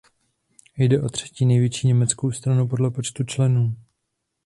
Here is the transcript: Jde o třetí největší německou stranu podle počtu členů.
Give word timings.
Jde 0.77 1.01
o 1.01 1.09
třetí 1.09 1.45
největší 1.45 1.87
německou 1.87 2.31
stranu 2.31 2.67
podle 2.67 2.91
počtu 2.91 3.23
členů. 3.23 3.75